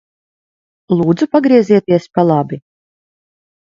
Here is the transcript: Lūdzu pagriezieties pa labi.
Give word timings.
Lūdzu 1.01 1.29
pagriezieties 1.37 2.09
pa 2.17 2.27
labi. 2.31 2.63